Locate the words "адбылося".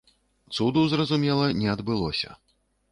1.77-2.39